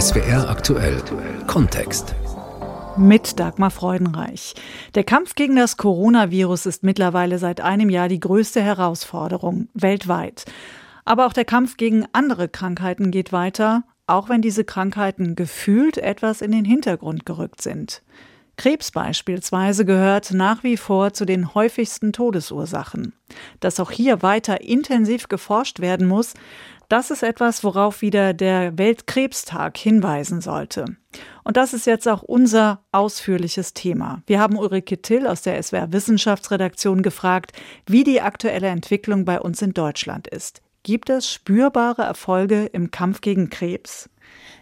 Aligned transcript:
SWR 0.00 0.48
aktuell 0.48 1.02
Kontext. 1.46 2.14
Mit 2.96 3.38
Dagmar 3.38 3.70
Freudenreich. 3.70 4.54
Der 4.94 5.04
Kampf 5.04 5.34
gegen 5.34 5.56
das 5.56 5.76
Coronavirus 5.76 6.64
ist 6.64 6.82
mittlerweile 6.82 7.38
seit 7.38 7.60
einem 7.60 7.90
Jahr 7.90 8.08
die 8.08 8.18
größte 8.18 8.62
Herausforderung 8.62 9.68
weltweit. 9.74 10.46
Aber 11.04 11.26
auch 11.26 11.34
der 11.34 11.44
Kampf 11.44 11.76
gegen 11.76 12.06
andere 12.12 12.48
Krankheiten 12.48 13.10
geht 13.10 13.30
weiter, 13.30 13.82
auch 14.06 14.30
wenn 14.30 14.40
diese 14.40 14.64
Krankheiten 14.64 15.36
gefühlt 15.36 15.98
etwas 15.98 16.40
in 16.40 16.52
den 16.52 16.64
Hintergrund 16.64 17.26
gerückt 17.26 17.60
sind. 17.60 18.00
Krebs 18.56 18.92
beispielsweise 18.92 19.84
gehört 19.84 20.32
nach 20.32 20.62
wie 20.62 20.78
vor 20.78 21.12
zu 21.12 21.26
den 21.26 21.54
häufigsten 21.54 22.14
Todesursachen. 22.14 23.12
Dass 23.60 23.80
auch 23.80 23.90
hier 23.90 24.22
weiter 24.22 24.62
intensiv 24.62 25.28
geforscht 25.28 25.80
werden 25.80 26.06
muss, 26.06 26.32
das 26.90 27.10
ist 27.10 27.22
etwas, 27.22 27.62
worauf 27.64 28.02
wieder 28.02 28.34
der 28.34 28.76
Weltkrebstag 28.76 29.78
hinweisen 29.78 30.40
sollte. 30.40 30.84
Und 31.44 31.56
das 31.56 31.72
ist 31.72 31.86
jetzt 31.86 32.08
auch 32.08 32.22
unser 32.22 32.84
ausführliches 32.92 33.74
Thema. 33.74 34.22
Wir 34.26 34.40
haben 34.40 34.58
Ulrike 34.58 35.00
Till 35.00 35.26
aus 35.26 35.42
der 35.42 35.62
SWR 35.62 35.92
Wissenschaftsredaktion 35.92 37.02
gefragt, 37.02 37.52
wie 37.86 38.04
die 38.04 38.20
aktuelle 38.20 38.68
Entwicklung 38.68 39.24
bei 39.24 39.40
uns 39.40 39.62
in 39.62 39.72
Deutschland 39.72 40.26
ist. 40.26 40.62
Gibt 40.82 41.10
es 41.10 41.30
spürbare 41.30 42.02
Erfolge 42.02 42.64
im 42.66 42.90
Kampf 42.90 43.20
gegen 43.20 43.50
Krebs? 43.50 44.08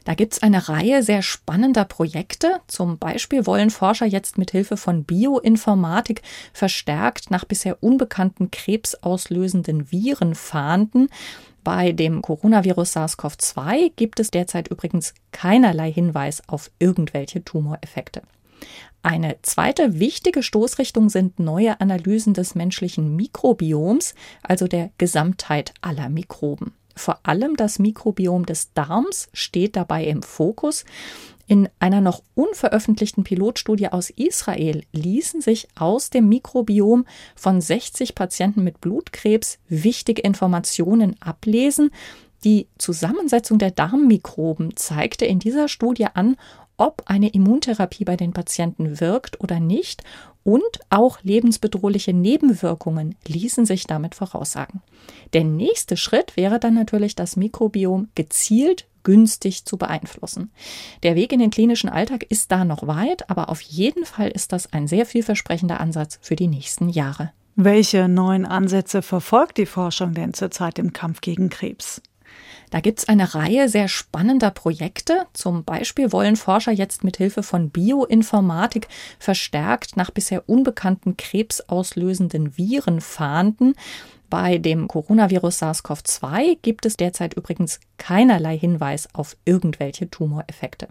Da 0.05 0.15
gibt 0.15 0.33
es 0.33 0.43
eine 0.43 0.69
Reihe 0.69 1.02
sehr 1.02 1.23
spannender 1.23 1.85
Projekte. 1.85 2.60
Zum 2.66 2.99
Beispiel 2.99 3.47
wollen 3.47 3.71
Forscher 3.71 4.07
jetzt 4.07 4.38
mit 4.38 4.51
Hilfe 4.51 4.77
von 4.77 5.05
Bioinformatik 5.05 6.23
verstärkt 6.52 7.30
nach 7.30 7.45
bisher 7.45 7.83
unbekannten 7.83 8.51
krebsauslösenden 8.51 9.93
Viren 9.93 10.35
fahnden. 10.35 11.09
Bei 11.69 11.93
dem 11.93 12.23
Coronavirus 12.23 12.97
SARS-CoV-2 12.97 13.93
gibt 13.95 14.21
es 14.21 14.31
derzeit 14.31 14.69
übrigens 14.69 15.13
keinerlei 15.33 15.93
Hinweis 15.93 16.43
auf 16.47 16.71
irgendwelche 16.79 17.45
Tumoreffekte. 17.45 18.23
Eine 19.02 19.37
zweite 19.43 20.01
wichtige 20.01 20.43
Stoßrichtung 20.43 21.10
sind 21.10 21.38
neue 21.38 21.79
Analysen 21.83 22.33
des 22.33 22.55
menschlichen 22.55 23.15
Mikrobioms, 23.16 24.15
also 24.43 24.66
der 24.66 24.88
Gesamtheit 24.97 25.75
aller 25.83 26.09
Mikroben. 26.09 26.73
Vor 26.97 27.19
allem 27.25 27.55
das 27.55 27.79
Mikrobiom 27.79 28.47
des 28.47 28.73
Darms 28.73 29.29
steht 29.35 29.77
dabei 29.77 30.05
im 30.05 30.23
Fokus. 30.23 30.87
In 31.49 31.71
einer 31.79 32.02
noch 32.02 32.23
unveröffentlichten 32.35 33.24
Pilotstudie 33.24 33.88
aus 33.88 34.10
Israel 34.10 34.85
ließen 34.93 35.41
sich 35.41 35.66
aus 35.77 36.10
dem 36.10 36.29
Mikrobiom 36.29 37.07
von 37.35 37.63
60 37.63 38.15
Patienten 38.15 38.63
mit 38.63 38.82
Blutkrebs 38.82 39.59
wichtige 39.66 40.21
Informationen 40.21 41.16
ablesen. 41.21 41.91
Die 42.45 42.69
Zusammensetzung 42.76 43.59
der 43.59 43.71
Darmmikroben 43.71 44.76
zeigte 44.76 45.24
in 45.24 45.38
dieser 45.38 45.69
Studie 45.69 46.07
an, 46.13 46.37
ob 46.76 47.02
eine 47.07 47.30
Immuntherapie 47.30 48.04
bei 48.04 48.16
den 48.16 48.35
Patienten 48.35 49.01
wirkt 49.01 49.41
oder 49.41 49.59
nicht 49.59 50.04
und 50.45 50.80
auch 50.91 51.19
lebensbedrohliche 51.23 52.13
Nebenwirkungen 52.13 53.16
ließen 53.26 53.65
sich 53.65 53.87
damit 53.87 54.15
voraussagen. 54.15 54.82
Der 55.32 55.45
nächste 55.45 55.96
Schritt 55.96 56.37
wäre 56.37 56.60
dann 56.60 56.74
natürlich, 56.74 57.15
das 57.15 57.37
Mikrobiom 57.37 58.09
gezielt 58.15 58.87
günstig 59.02 59.65
zu 59.65 59.77
beeinflussen. 59.77 60.51
Der 61.02 61.15
Weg 61.15 61.32
in 61.32 61.41
den 61.41 61.51
klinischen 61.51 61.88
Alltag 61.88 62.24
ist 62.29 62.51
da 62.52 62.65
noch 62.65 62.87
weit, 62.87 63.29
aber 63.30 63.49
auf 63.49 63.60
jeden 63.60 64.04
Fall 64.04 64.28
ist 64.28 64.53
das 64.53 64.72
ein 64.72 64.87
sehr 64.87 65.06
vielversprechender 65.06 65.81
Ansatz 65.81 66.19
für 66.22 66.37
die 66.37 66.49
nächsten 66.49 66.88
Jahre. 66.88 67.32
Welche 67.56 68.09
neuen 68.09 68.47
Ansätze 68.47 69.03
verfolgt 69.03 69.59
die 69.59 69.66
Forschung 69.66 70.15
denn 70.15 70.32
zurzeit 70.32 70.78
im 70.78 70.93
Kampf 70.93 71.21
gegen 71.21 71.49
Krebs? 71.49 72.00
Da 72.71 72.81
gibt 72.81 72.99
es 73.00 73.09
eine 73.09 73.34
Reihe 73.34 73.69
sehr 73.69 73.88
spannender 73.88 74.50
Projekte. 74.50 75.26
Zum 75.32 75.65
Beispiel 75.65 76.12
wollen 76.12 76.37
Forscher 76.37 76.72
jetzt 76.72 77.03
mit 77.03 77.16
Hilfe 77.16 77.43
von 77.43 77.71
Bioinformatik 77.71 78.88
verstärkt 79.19 79.97
nach 79.97 80.10
bisher 80.10 80.49
unbekannten 80.49 81.16
krebsauslösenden 81.16 82.56
Viren 82.56 83.00
fahnden. 83.00 83.75
Bei 84.31 84.59
dem 84.59 84.89
Coronavirus 84.89 85.62
SARS-CoV-2 85.62 86.59
gibt 86.61 86.84
es 86.84 86.97
derzeit 86.97 87.34
übrigens 87.34 87.81
keinerlei 87.97 88.59
Hinweis 88.59 89.09
auf 89.15 89.37
irgendwelche 89.44 90.11
Tumoreffekte. 90.11 90.89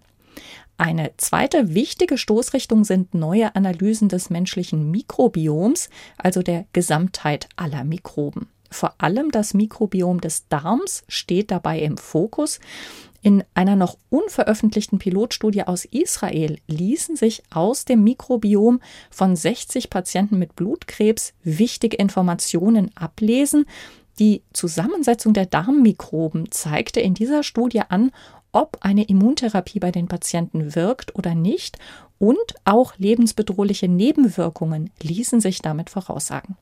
Eine 0.77 1.11
zweite 1.17 1.73
wichtige 1.73 2.17
Stoßrichtung 2.17 2.83
sind 2.83 3.13
neue 3.13 3.55
Analysen 3.55 4.09
des 4.09 4.29
menschlichen 4.29 4.91
Mikrobioms, 4.91 5.89
also 6.17 6.43
der 6.43 6.65
Gesamtheit 6.73 7.49
aller 7.55 7.83
Mikroben. 7.83 8.47
Vor 8.69 8.93
allem 8.97 9.31
das 9.31 9.53
Mikrobiom 9.53 10.19
des 10.21 10.47
Darms 10.49 11.03
steht 11.07 11.51
dabei 11.51 11.79
im 11.79 11.97
Fokus. 11.97 12.59
In 13.27 13.43
einer 13.55 13.75
noch 13.75 13.97
unveröffentlichten 14.09 14.99
Pilotstudie 14.99 15.63
aus 15.63 15.83
Israel 15.83 16.59
ließen 16.67 17.17
sich 17.17 17.43
aus 17.53 17.83
dem 17.83 18.01
Mikrobiom 18.05 18.79
von 19.11 19.35
60 19.35 19.89
Patienten 19.89 20.39
mit 20.39 20.55
Blutkrebs 20.55 21.33
wichtige 21.43 21.97
Informationen 21.97 22.89
ablesen. 22.95 23.65
Die 24.17 24.43
Zusammensetzung 24.53 25.33
der 25.33 25.45
Darmmikroben 25.45 26.51
zeigte 26.51 27.01
in 27.01 27.15
dieser 27.15 27.43
Studie 27.43 27.81
an, 27.89 28.11
ob 28.53 28.77
eine 28.79 29.03
Immuntherapie 29.03 29.79
bei 29.79 29.91
den 29.91 30.07
Patienten 30.07 30.73
wirkt 30.73 31.13
oder 31.15 31.35
nicht 31.35 31.77
und 32.19 32.55
auch 32.63 32.93
lebensbedrohliche 32.97 33.89
Nebenwirkungen 33.89 34.89
ließen 35.03 35.41
sich 35.41 35.61
damit 35.61 35.89
voraussagen. 35.89 36.55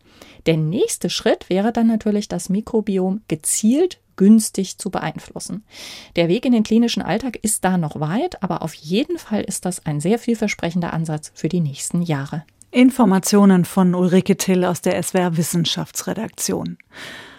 Der 0.48 0.58
nächste 0.58 1.12
Schritt 1.12 1.48
wäre 1.48 1.72
dann 1.72 1.86
natürlich, 1.86 2.28
das 2.28 2.50
Mikrobiom 2.50 3.22
gezielt 3.28 4.00
günstig 4.16 4.78
zu 4.78 4.90
beeinflussen. 4.90 5.64
Der 6.16 6.28
Weg 6.28 6.46
in 6.46 6.52
den 6.52 6.64
klinischen 6.64 7.02
Alltag 7.02 7.38
ist 7.42 7.64
da 7.64 7.78
noch 7.78 8.00
weit, 8.00 8.42
aber 8.44 8.62
auf 8.62 8.74
jeden 8.74 9.18
Fall 9.18 9.42
ist 9.42 9.66
das 9.66 9.86
ein 9.86 10.00
sehr 10.00 10.20
vielversprechender 10.20 10.94
Ansatz 10.94 11.32
für 11.34 11.50
die 11.50 11.62
nächsten 11.62 12.02
Jahre. 12.02 12.44
Informationen 12.72 13.64
von 13.64 13.96
Ulrike 13.96 14.36
Till 14.36 14.66
aus 14.66 14.82
der 14.82 15.02
SWR 15.02 15.38
Wissenschaftsredaktion. 15.38 16.78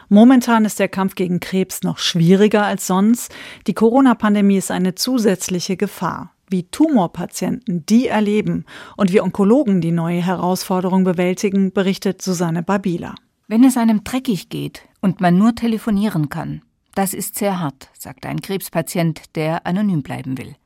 Momentan 0.08 0.64
ist 0.64 0.78
der 0.78 0.88
Kampf 0.88 1.14
gegen 1.14 1.40
Krebs 1.40 1.82
noch 1.82 1.98
schwieriger 1.98 2.64
als 2.64 2.86
sonst. 2.86 3.34
Die 3.66 3.74
Corona-Pandemie 3.74 4.56
ist 4.56 4.70
eine 4.70 4.94
zusätzliche 4.94 5.76
Gefahr. 5.76 6.32
Wie 6.48 6.62
Tumorpatienten 6.62 7.84
die 7.86 8.06
erleben 8.06 8.66
und 8.96 9.12
wie 9.12 9.20
Onkologen 9.20 9.80
die 9.80 9.90
neue 9.90 10.24
Herausforderung 10.24 11.02
bewältigen, 11.02 11.72
berichtet 11.72 12.22
Susanne 12.22 12.62
Babila. 12.62 13.16
Wenn 13.48 13.64
es 13.64 13.76
einem 13.76 14.04
dreckig 14.04 14.48
geht 14.48 14.82
und 15.00 15.20
man 15.20 15.38
nur 15.38 15.54
telefonieren 15.54 16.28
kann, 16.28 16.62
das 16.96 17.12
ist 17.14 17.36
sehr 17.36 17.60
hart, 17.60 17.90
sagt 17.96 18.26
ein 18.26 18.40
Krebspatient, 18.40 19.36
der 19.36 19.66
anonym 19.66 20.02
bleiben 20.02 20.38
will. 20.38 20.56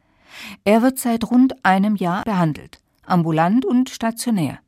Er 0.65 0.81
wird 0.81 0.99
seit 0.99 1.29
rund 1.31 1.65
einem 1.65 1.97
Jahr 1.97 2.23
behandelt, 2.25 2.81
ambulant 3.05 3.67
und 3.67 3.91
stationär. 3.91 4.61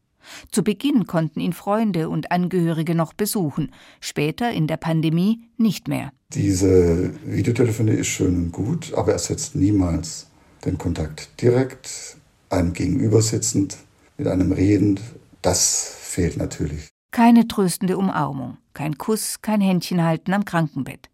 Zu 0.51 0.65
Beginn 0.65 1.07
konnten 1.07 1.41
ihn 1.41 1.53
Freunde 1.53 2.09
und 2.09 2.33
Angehörige 2.33 2.95
noch 2.95 3.13
besuchen, 3.13 3.73
später 4.01 4.51
in 4.51 4.67
der 4.67 4.77
Pandemie 4.77 5.49
nicht 5.57 5.89
mehr. 5.89 6.13
Diese 6.33 7.13
Videotelefonie 7.25 7.93
ist 7.93 8.09
schön 8.09 8.37
und 8.37 8.53
gut, 8.53 8.93
aber 8.95 9.13
ersetzt 9.13 9.55
niemals 9.55 10.29
den 10.65 10.79
Kontakt 10.79 11.41
direkt, 11.41 12.17
einem 12.51 12.73
gegenüber 12.73 13.23
sitzend, 13.23 13.79
mit 14.19 14.27
einem 14.27 14.53
redend. 14.53 15.01
Das 15.43 15.97
fehlt 16.01 16.37
natürlich. 16.37 16.89
Keine 17.13 17.47
tröstende 17.47 17.99
Umarmung, 17.99 18.59
kein 18.75 18.99
Kuss, 18.99 19.43
kein 19.43 19.61
Händchenhalten 19.61 20.33
am 20.35 20.45
Krankenbett. 20.45 21.12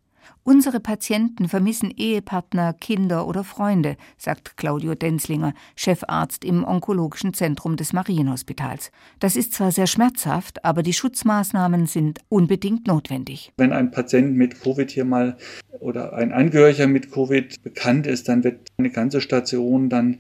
Unsere 0.49 0.81
Patienten 0.81 1.47
vermissen 1.47 1.93
Ehepartner, 1.95 2.73
Kinder 2.73 3.27
oder 3.29 3.45
Freunde, 3.45 3.99
sagt 4.17 4.57
Claudio 4.57 4.95
Denzlinger, 4.95 5.53
Chefarzt 5.77 6.43
im 6.43 6.65
Onkologischen 6.65 7.35
Zentrum 7.35 7.77
des 7.77 7.93
Marienhospitals. 7.93 8.91
Das 9.21 9.37
ist 9.37 9.53
zwar 9.53 9.73
sehr 9.73 9.87
schmerzhaft, 9.87 10.65
aber 10.65 10.83
die 10.83 10.95
Schutzmaßnahmen 10.95 11.85
sind 11.85 12.21
unbedingt 12.31 12.87
notwendig. 12.87 13.53
Wenn 13.59 13.75
ein 13.75 13.91
Patient 13.91 14.37
mit 14.37 14.59
Covid 14.63 14.91
hier 14.91 15.05
mal 15.05 15.37
oder 15.81 16.15
ein 16.15 16.33
Angehöriger 16.33 16.87
mit 16.87 17.13
Covid 17.13 17.63
bekannt 17.63 18.07
ist, 18.07 18.31
dann 18.31 18.43
wird 18.43 18.71
eine 18.79 18.89
ganze 18.89 19.21
Station 19.21 19.91
dann 19.91 20.17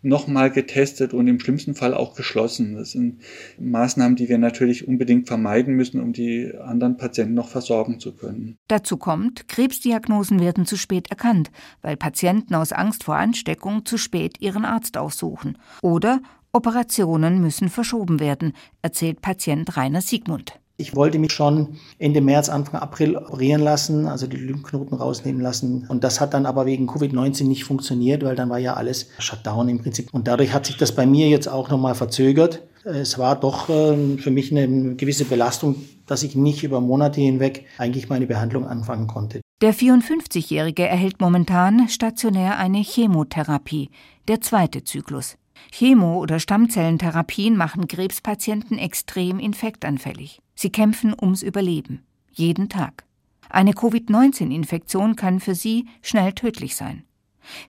nochmal 0.00 0.52
getestet 0.52 1.12
und 1.12 1.26
im 1.26 1.40
schlimmsten 1.40 1.74
Fall 1.74 1.92
auch 1.92 2.14
geschlossen. 2.14 2.76
Das 2.76 2.92
sind 2.92 3.20
Maßnahmen, 3.58 4.14
die 4.14 4.28
wir 4.28 4.38
natürlich 4.38 4.86
unbedingt 4.86 5.26
vermeiden 5.26 5.74
müssen, 5.74 6.00
um 6.00 6.12
die 6.12 6.52
anderen 6.56 6.96
Patienten 6.96 7.34
noch 7.34 7.48
versorgen 7.48 7.98
zu 7.98 8.14
können. 8.14 8.58
Dazu 8.68 8.96
kommt, 8.96 9.48
Krebs 9.48 9.71
Krebsdiagnosen 9.72 10.38
werden 10.38 10.66
zu 10.66 10.76
spät 10.76 11.08
erkannt, 11.08 11.50
weil 11.80 11.96
Patienten 11.96 12.54
aus 12.54 12.72
Angst 12.72 13.04
vor 13.04 13.16
Ansteckung 13.16 13.86
zu 13.86 13.96
spät 13.96 14.38
ihren 14.40 14.66
Arzt 14.66 14.98
aufsuchen. 14.98 15.56
Oder 15.80 16.20
Operationen 16.52 17.40
müssen 17.40 17.70
verschoben 17.70 18.20
werden, 18.20 18.52
erzählt 18.82 19.22
Patient 19.22 19.74
Rainer 19.74 20.02
Siegmund. 20.02 20.60
Ich 20.76 20.94
wollte 20.94 21.18
mich 21.18 21.32
schon 21.32 21.78
Ende 21.98 22.20
März, 22.20 22.50
Anfang 22.50 22.80
April 22.82 23.16
operieren 23.16 23.62
lassen, 23.62 24.06
also 24.06 24.26
die 24.26 24.36
Lymphknoten 24.36 24.98
rausnehmen 24.98 25.40
lassen. 25.40 25.86
Und 25.88 26.04
das 26.04 26.20
hat 26.20 26.34
dann 26.34 26.44
aber 26.44 26.66
wegen 26.66 26.86
Covid-19 26.86 27.44
nicht 27.44 27.64
funktioniert, 27.64 28.22
weil 28.24 28.36
dann 28.36 28.50
war 28.50 28.58
ja 28.58 28.74
alles 28.74 29.08
Shutdown 29.18 29.70
im 29.70 29.80
Prinzip. 29.80 30.12
Und 30.12 30.28
dadurch 30.28 30.52
hat 30.52 30.66
sich 30.66 30.76
das 30.76 30.92
bei 30.94 31.06
mir 31.06 31.28
jetzt 31.28 31.48
auch 31.48 31.70
nochmal 31.70 31.94
verzögert. 31.94 32.62
Es 32.84 33.18
war 33.18 33.38
doch 33.38 33.68
äh, 33.68 34.16
für 34.18 34.30
mich 34.30 34.50
eine 34.50 34.96
gewisse 34.96 35.24
Belastung, 35.24 35.76
dass 36.06 36.22
ich 36.22 36.34
nicht 36.34 36.64
über 36.64 36.80
Monate 36.80 37.20
hinweg 37.20 37.66
eigentlich 37.78 38.08
meine 38.08 38.26
Behandlung 38.26 38.66
anfangen 38.66 39.06
konnte. 39.06 39.40
Der 39.60 39.74
54-Jährige 39.74 40.86
erhält 40.88 41.20
momentan 41.20 41.88
stationär 41.88 42.58
eine 42.58 42.78
Chemotherapie, 42.78 43.90
der 44.26 44.40
zweite 44.40 44.82
Zyklus. 44.82 45.36
Chemo- 45.72 46.18
oder 46.18 46.40
Stammzellentherapien 46.40 47.56
machen 47.56 47.86
Krebspatienten 47.86 48.78
extrem 48.78 49.38
infektanfällig. 49.38 50.40
Sie 50.56 50.70
kämpfen 50.70 51.14
ums 51.18 51.42
Überleben. 51.42 52.02
Jeden 52.32 52.68
Tag. 52.68 53.04
Eine 53.48 53.72
Covid-19-Infektion 53.72 55.14
kann 55.14 55.38
für 55.38 55.54
sie 55.54 55.86
schnell 56.00 56.32
tödlich 56.32 56.74
sein. 56.74 57.04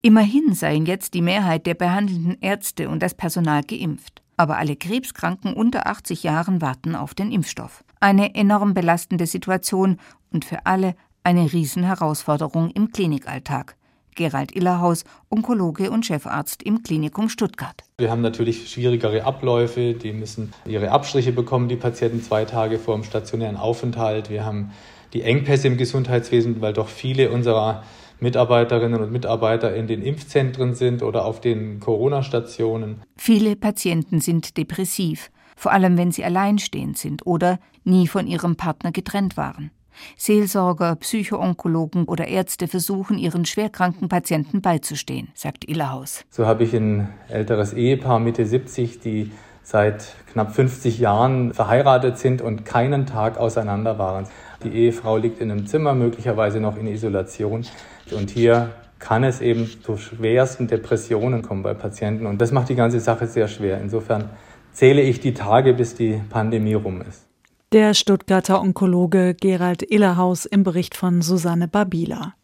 Immerhin 0.02 0.54
seien 0.54 0.86
jetzt 0.86 1.14
die 1.14 1.22
Mehrheit 1.22 1.68
der 1.68 1.76
behandelnden 1.76 2.38
Ärzte 2.42 2.90
und 2.90 3.04
das 3.04 3.14
Personal 3.14 3.64
geimpft. 3.64 4.23
Aber 4.38 4.58
alle 4.58 4.76
Krebskranken 4.76 5.54
unter 5.54 5.88
80 5.88 6.24
Jahren 6.24 6.62
warten 6.62 6.96
auf 6.96 7.14
den 7.14 7.32
Impfstoff. 7.32 7.84
Eine 8.00 8.36
enorm 8.36 8.74
belastende 8.74 9.28
Situation 9.28 9.98
und 10.32 10.46
für 10.46 10.66
alle 10.66 10.96
eine 11.24 11.52
Riesenherausforderung 11.54 12.72
im 12.72 12.92
Klinikalltag. 12.92 13.76
Gerald 14.16 14.56
Illerhaus, 14.56 15.06
Onkologe 15.30 15.90
und 15.90 16.06
Chefarzt 16.06 16.64
im 16.64 16.84
Klinikum 16.84 17.30
Stuttgart. 17.30 17.84
Wir 17.98 18.12
haben 18.12 18.22
natürlich 18.22 18.70
schwierigere 18.70 19.24
Abläufe. 19.24 19.94
Die 19.94 20.14
müssen 20.14 20.54
ihre 20.66 20.92
Abstriche 20.92 21.32
bekommen, 21.32 21.68
die 21.68 21.76
Patienten 21.76 22.22
zwei 22.22 22.46
Tage 22.46 22.80
vor 22.80 22.96
dem 22.96 23.04
stationären 23.04 23.58
Aufenthalt. 23.58 24.30
Wir 24.30 24.46
haben 24.46 24.72
die 25.14 25.22
Engpässe 25.22 25.68
im 25.68 25.78
Gesundheitswesen, 25.78 26.62
weil 26.62 26.74
doch 26.74 26.88
viele 26.88 27.32
unserer 27.32 27.84
Mitarbeiterinnen 28.24 29.02
und 29.02 29.12
Mitarbeiter 29.12 29.76
in 29.76 29.86
den 29.86 30.02
Impfzentren 30.02 30.74
sind 30.74 31.04
oder 31.04 31.26
auf 31.26 31.42
den 31.42 31.80
Corona-Stationen. 31.80 33.02
Viele 33.18 33.56
Patienten 33.56 34.22
sind 34.22 34.58
depressiv, 34.58 35.30
vor 35.56 35.74
allem 35.74 35.98
wenn 35.98 36.12
sie 36.12 36.24
alleinstehend 36.24 36.98
sind 36.98 37.28
oder 37.28 37.60
nie 37.84 38.08
von 38.08 38.26
ihrem 38.26 38.56
Partner 38.56 38.92
getrennt 38.92 39.38
waren. 39.38 39.72
Seelsorger, 40.18 40.96
Psychoonkologen 40.96 42.06
oder 42.06 42.28
Ärzte 42.28 42.68
versuchen, 42.68 43.20
ihren 43.20 43.46
schwerkranken 43.46 44.10
Patienten 44.10 44.62
beizustehen, 44.62 45.28
sagt 45.36 45.70
Illerhaus. 45.70 46.26
So 46.32 46.48
habe 46.48 46.64
ich 46.64 46.74
ein 46.74 47.10
älteres 47.30 47.74
Ehepaar 47.74 48.20
Mitte 48.20 48.46
70, 48.46 49.02
die 49.02 49.32
seit 49.64 50.14
knapp 50.32 50.54
50 50.54 51.00
Jahren 51.00 51.54
verheiratet 51.54 52.18
sind 52.20 52.42
und 52.42 52.66
keinen 52.66 53.06
Tag 53.06 53.38
auseinander 53.38 53.98
waren. 53.98 54.28
Die 54.64 54.70
Ehefrau 54.70 55.18
liegt 55.18 55.40
in 55.40 55.52
einem 55.52 55.66
Zimmer, 55.66 55.94
möglicherweise 55.96 56.60
noch 56.60 56.78
in 56.78 56.88
Isolation. 56.88 57.66
Und 58.12 58.30
hier 58.30 58.70
kann 59.00 59.24
es 59.24 59.42
eben 59.42 59.70
zu 59.84 59.98
schwersten 59.98 60.68
Depressionen 60.68 61.42
kommen 61.42 61.64
bei 61.64 61.74
Patienten. 61.74 62.26
Und 62.26 62.40
das 62.40 62.52
macht 62.52 62.70
die 62.70 62.76
ganze 62.76 63.00
Sache 63.00 63.28
sehr 63.28 63.48
schwer. 63.48 63.82
Insofern 63.82 64.30
zähle 64.72 65.02
ich 65.02 65.20
die 65.20 65.34
Tage, 65.34 65.74
bis 65.74 65.96
die 65.96 66.22
Pandemie 66.30 66.74
rum 66.76 67.02
ist. 67.02 67.26
Der 67.74 67.94
Stuttgarter 67.94 68.62
Onkologe 68.62 69.34
Gerald 69.34 69.92
Illerhaus 69.92 70.46
im 70.46 70.64
Bericht 70.64 70.96
von 70.96 71.22
Susanne 71.22 71.68
Babila. 71.68 72.36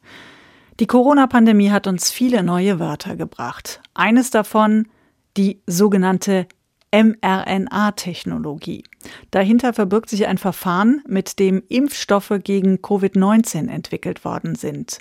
Die 0.80 0.88
Corona-Pandemie 0.88 1.72
hat 1.72 1.88
uns 1.88 2.10
viele 2.10 2.42
neue 2.42 2.80
Wörter 2.80 3.16
gebracht. 3.16 3.82
Eines 3.94 4.32
davon 4.32 4.88
die 5.38 5.62
sogenannte 5.68 6.48
mRNA-Technologie. 6.92 8.84
Dahinter 9.32 9.74
verbirgt 9.74 10.10
sich 10.10 10.28
ein 10.28 10.38
Verfahren, 10.38 11.02
mit 11.08 11.40
dem 11.40 11.64
Impfstoffe 11.70 12.34
gegen 12.44 12.78
Covid-19 12.78 13.70
entwickelt 13.70 14.26
worden 14.26 14.56
sind. 14.56 15.00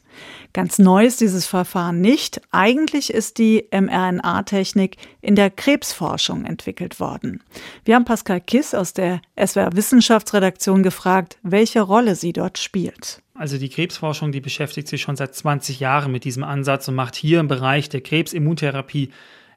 Ganz 0.53 0.79
neu 0.79 1.07
ist 1.07 1.21
dieses 1.21 1.47
Verfahren 1.47 2.01
nicht. 2.01 2.41
Eigentlich 2.51 3.13
ist 3.13 3.39
die 3.39 3.67
mRNA-Technik 3.73 4.97
in 5.21 5.35
der 5.35 5.51
Krebsforschung 5.51 6.45
entwickelt 6.45 7.01
worden. 7.01 7.43
Wir 7.85 7.95
haben 7.95 8.05
Pascal 8.05 8.41
Kiss 8.41 8.75
aus 8.75 8.93
der 8.93 9.21
SWR 9.39 9.75
Wissenschaftsredaktion 9.75 10.83
gefragt, 10.83 11.39
welche 11.43 11.81
Rolle 11.81 12.15
sie 12.15 12.33
dort 12.33 12.59
spielt. 12.59 13.23
Also 13.35 13.57
die 13.57 13.69
Krebsforschung, 13.69 14.33
die 14.33 14.41
beschäftigt 14.41 14.89
sich 14.89 15.01
schon 15.01 15.15
seit 15.15 15.35
20 15.35 15.79
Jahren 15.79 16.11
mit 16.11 16.25
diesem 16.25 16.43
Ansatz 16.43 16.89
und 16.89 16.97
macht 16.97 17.15
hier 17.15 17.39
im 17.39 17.47
Bereich 17.47 17.89
der 17.89 18.01
Krebsimmuntherapie 18.01 19.11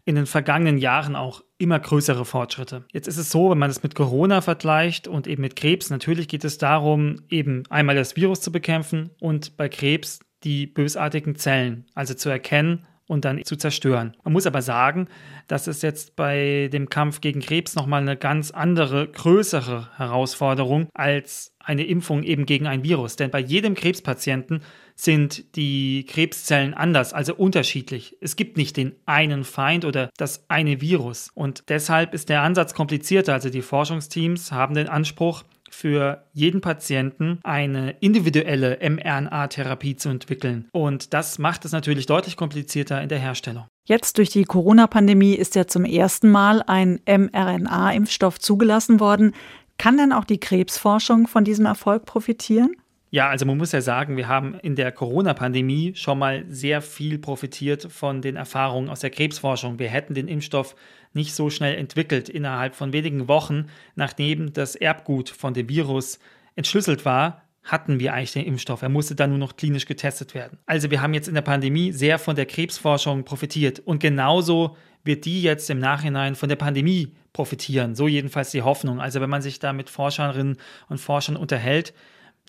in 0.05 0.15
den 0.15 0.25
vergangenen 0.25 0.77
Jahren 0.77 1.15
auch 1.15 1.43
immer 1.57 1.79
größere 1.79 2.25
Fortschritte. 2.25 2.85
Jetzt 2.91 3.07
ist 3.07 3.17
es 3.17 3.29
so, 3.29 3.51
wenn 3.51 3.59
man 3.59 3.69
es 3.69 3.83
mit 3.83 3.95
Corona 3.95 4.41
vergleicht 4.41 5.07
und 5.07 5.27
eben 5.27 5.41
mit 5.41 5.55
Krebs, 5.55 5.89
natürlich 5.89 6.27
geht 6.27 6.43
es 6.43 6.57
darum, 6.57 7.21
eben 7.29 7.63
einmal 7.69 7.95
das 7.95 8.15
Virus 8.15 8.41
zu 8.41 8.51
bekämpfen 8.51 9.11
und 9.19 9.57
bei 9.57 9.69
Krebs 9.69 10.19
die 10.43 10.65
bösartigen 10.65 11.35
Zellen, 11.35 11.85
also 11.93 12.13
zu 12.13 12.29
erkennen 12.29 12.87
und 13.11 13.25
dann 13.25 13.43
zu 13.43 13.57
zerstören. 13.57 14.15
Man 14.23 14.33
muss 14.33 14.47
aber 14.47 14.61
sagen, 14.61 15.07
dass 15.47 15.67
es 15.67 15.81
jetzt 15.81 16.15
bei 16.15 16.69
dem 16.71 16.89
Kampf 16.89 17.21
gegen 17.21 17.41
Krebs 17.41 17.75
nochmal 17.75 18.01
eine 18.01 18.15
ganz 18.15 18.51
andere, 18.51 19.07
größere 19.07 19.89
Herausforderung 19.97 20.87
als 20.93 21.50
eine 21.63 21.85
Impfung 21.85 22.23
eben 22.23 22.45
gegen 22.45 22.67
ein 22.67 22.83
Virus. 22.83 23.15
Denn 23.15 23.31
bei 23.31 23.39
jedem 23.39 23.75
Krebspatienten 23.75 24.61
sind 24.95 25.55
die 25.55 26.05
Krebszellen 26.07 26.73
anders, 26.73 27.13
also 27.13 27.35
unterschiedlich. 27.35 28.17
Es 28.21 28.35
gibt 28.35 28.57
nicht 28.57 28.77
den 28.77 28.93
einen 29.05 29.43
Feind 29.43 29.85
oder 29.85 30.09
das 30.17 30.45
eine 30.47 30.81
Virus. 30.81 31.29
Und 31.33 31.63
deshalb 31.69 32.13
ist 32.13 32.29
der 32.29 32.41
Ansatz 32.41 32.73
komplizierter. 32.73 33.33
Also 33.33 33.49
die 33.49 33.61
Forschungsteams 33.61 34.51
haben 34.51 34.75
den 34.75 34.87
Anspruch, 34.87 35.43
für 35.71 36.25
jeden 36.33 36.61
Patienten 36.61 37.39
eine 37.43 37.91
individuelle 38.01 38.77
mRNA-Therapie 38.81 39.95
zu 39.95 40.09
entwickeln. 40.09 40.67
Und 40.73 41.13
das 41.13 41.39
macht 41.39 41.65
es 41.65 41.71
natürlich 41.71 42.05
deutlich 42.05 42.35
komplizierter 42.35 43.01
in 43.01 43.09
der 43.09 43.19
Herstellung. 43.19 43.65
Jetzt 43.85 44.19
durch 44.19 44.29
die 44.29 44.43
Corona-Pandemie 44.43 45.33
ist 45.33 45.55
ja 45.55 45.65
zum 45.65 45.85
ersten 45.85 46.29
Mal 46.29 46.61
ein 46.67 46.99
mRNA-Impfstoff 47.07 48.39
zugelassen 48.39 48.99
worden. 48.99 49.33
Kann 49.81 49.97
denn 49.97 50.13
auch 50.13 50.25
die 50.25 50.39
Krebsforschung 50.39 51.25
von 51.27 51.43
diesem 51.43 51.65
Erfolg 51.65 52.05
profitieren? 52.05 52.75
Ja, 53.09 53.29
also 53.29 53.47
man 53.47 53.57
muss 53.57 53.71
ja 53.71 53.81
sagen, 53.81 54.15
wir 54.15 54.27
haben 54.27 54.53
in 54.61 54.75
der 54.75 54.91
Corona-Pandemie 54.91 55.95
schon 55.95 56.19
mal 56.19 56.45
sehr 56.47 56.83
viel 56.83 57.17
profitiert 57.17 57.91
von 57.91 58.21
den 58.21 58.35
Erfahrungen 58.35 58.89
aus 58.89 58.99
der 58.99 59.09
Krebsforschung. 59.09 59.79
Wir 59.79 59.89
hätten 59.89 60.13
den 60.13 60.27
Impfstoff 60.27 60.75
nicht 61.13 61.33
so 61.33 61.49
schnell 61.49 61.79
entwickelt 61.79 62.29
innerhalb 62.29 62.75
von 62.75 62.93
wenigen 62.93 63.27
Wochen, 63.27 63.69
nachdem 63.95 64.53
das 64.53 64.75
Erbgut 64.75 65.29
von 65.29 65.55
dem 65.55 65.67
Virus 65.67 66.19
entschlüsselt 66.55 67.03
war, 67.03 67.41
hatten 67.63 67.99
wir 67.99 68.13
eigentlich 68.13 68.33
den 68.33 68.45
Impfstoff. 68.45 68.81
Er 68.81 68.89
musste 68.89 69.15
dann 69.15 69.29
nur 69.29 69.39
noch 69.39 69.55
klinisch 69.55 69.85
getestet 69.85 70.33
werden. 70.33 70.57
Also 70.65 70.89
wir 70.89 71.01
haben 71.01 71.13
jetzt 71.13 71.27
in 71.27 71.35
der 71.35 71.41
Pandemie 71.41 71.91
sehr 71.91 72.17
von 72.19 72.35
der 72.35 72.45
Krebsforschung 72.45 73.23
profitiert 73.23 73.79
und 73.79 73.99
genauso 73.99 74.75
wird 75.03 75.25
die 75.25 75.41
jetzt 75.41 75.69
im 75.69 75.79
Nachhinein 75.79 76.35
von 76.35 76.49
der 76.49 76.55
Pandemie 76.55 77.15
profitieren. 77.33 77.95
So 77.95 78.07
jedenfalls 78.07 78.51
die 78.51 78.61
Hoffnung. 78.61 78.99
Also 78.99 79.21
wenn 79.21 79.29
man 79.29 79.41
sich 79.41 79.59
da 79.59 79.73
mit 79.73 79.89
Forscherinnen 79.89 80.57
und 80.89 80.97
Forschern 80.99 81.37
unterhält, 81.37 81.93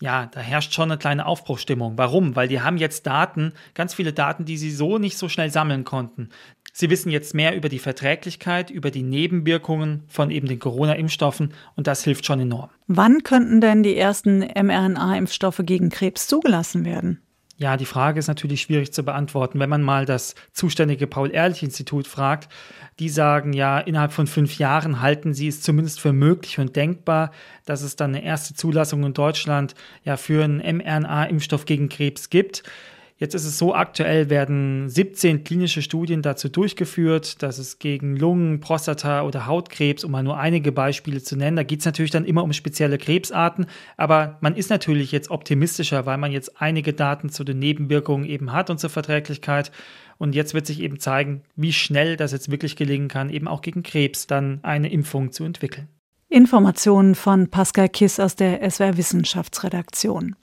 ja, 0.01 0.25
da 0.25 0.39
herrscht 0.39 0.73
schon 0.73 0.91
eine 0.91 0.97
kleine 0.97 1.25
Aufbruchstimmung. 1.25 1.97
Warum? 1.97 2.35
Weil 2.35 2.47
die 2.47 2.61
haben 2.61 2.77
jetzt 2.77 3.05
Daten, 3.05 3.53
ganz 3.73 3.93
viele 3.93 4.11
Daten, 4.11 4.43
die 4.43 4.57
sie 4.57 4.71
so 4.71 4.97
nicht 4.97 5.17
so 5.17 5.29
schnell 5.29 5.51
sammeln 5.51 5.83
konnten. 5.83 6.29
Sie 6.75 6.89
wissen 6.89 7.11
jetzt 7.11 7.35
mehr 7.35 7.55
über 7.55 7.69
die 7.69 7.77
Verträglichkeit, 7.77 8.71
über 8.71 8.89
die 8.89 9.03
Nebenwirkungen 9.03 10.03
von 10.07 10.31
eben 10.31 10.47
den 10.47 10.57
Corona-Impfstoffen 10.57 11.53
und 11.75 11.85
das 11.85 12.03
hilft 12.03 12.25
schon 12.25 12.39
enorm. 12.39 12.71
Wann 12.87 13.21
könnten 13.21 13.61
denn 13.61 13.83
die 13.83 13.95
ersten 13.95 14.39
mRNA-Impfstoffe 14.39 15.61
gegen 15.63 15.89
Krebs 15.89 16.25
zugelassen 16.25 16.83
werden? 16.83 17.21
Ja, 17.57 17.77
die 17.77 17.85
Frage 17.85 18.17
ist 18.17 18.27
natürlich 18.27 18.63
schwierig 18.63 18.91
zu 18.91 19.03
beantworten. 19.03 19.59
Wenn 19.59 19.69
man 19.69 19.83
mal 19.83 20.05
das 20.05 20.33
zuständige 20.51 21.05
Paul-Ehrlich-Institut 21.05 22.07
fragt, 22.07 22.49
die 22.97 23.09
sagen 23.09 23.53
ja, 23.53 23.79
innerhalb 23.79 24.11
von 24.11 24.25
fünf 24.25 24.57
Jahren 24.57 24.99
halten 24.99 25.35
sie 25.35 25.47
es 25.47 25.61
zumindest 25.61 26.01
für 26.01 26.11
möglich 26.11 26.57
und 26.57 26.75
denkbar, 26.75 27.31
dass 27.65 27.83
es 27.83 27.95
dann 27.95 28.15
eine 28.15 28.25
erste 28.25 28.55
Zulassung 28.55 29.03
in 29.03 29.13
Deutschland 29.13 29.75
ja 30.03 30.17
für 30.17 30.43
einen 30.43 30.77
mRNA-Impfstoff 30.77 31.65
gegen 31.65 31.89
Krebs 31.89 32.31
gibt. 32.31 32.63
Jetzt 33.23 33.35
ist 33.35 33.45
es 33.45 33.57
so, 33.57 33.73
aktuell 33.73 34.29
werden 34.29 34.89
17 34.89 35.45
klinische 35.45 35.81
Studien 35.81 36.21
dazu 36.21 36.49
durchgeführt, 36.49 37.41
dass 37.41 37.57
es 37.57 37.79
gegen 37.79 38.17
Lungen, 38.17 38.59
Prostata 38.59 39.21
oder 39.21 39.45
Hautkrebs, 39.45 40.03
um 40.03 40.11
mal 40.11 40.23
nur 40.23 40.37
einige 40.37 40.73
Beispiele 40.73 41.23
zu 41.23 41.37
nennen, 41.37 41.55
da 41.55 41.63
geht 41.63 41.79
es 41.79 41.85
natürlich 41.85 42.11
dann 42.11 42.25
immer 42.25 42.43
um 42.43 42.51
spezielle 42.51 42.97
Krebsarten, 42.97 43.67
aber 43.95 44.37
man 44.41 44.57
ist 44.57 44.69
natürlich 44.69 45.13
jetzt 45.13 45.31
optimistischer, 45.31 46.05
weil 46.05 46.17
man 46.17 46.33
jetzt 46.33 46.61
einige 46.61 46.91
Daten 46.91 47.29
zu 47.29 47.45
den 47.45 47.59
Nebenwirkungen 47.59 48.25
eben 48.25 48.51
hat 48.51 48.69
und 48.69 48.81
zur 48.81 48.89
Verträglichkeit. 48.89 49.71
Und 50.17 50.35
jetzt 50.35 50.53
wird 50.53 50.65
sich 50.65 50.81
eben 50.81 50.99
zeigen, 50.99 51.43
wie 51.55 51.71
schnell 51.71 52.17
das 52.17 52.33
jetzt 52.33 52.51
wirklich 52.51 52.75
gelingen 52.75 53.07
kann, 53.07 53.29
eben 53.29 53.47
auch 53.47 53.61
gegen 53.61 53.83
Krebs 53.83 54.27
dann 54.27 54.59
eine 54.63 54.91
Impfung 54.91 55.31
zu 55.31 55.45
entwickeln. 55.45 55.87
Informationen 56.27 57.15
von 57.15 57.47
Pascal 57.47 57.87
Kiss 57.87 58.19
aus 58.19 58.35
der 58.35 58.69
SWR 58.69 58.97
Wissenschaftsredaktion. 58.97 60.35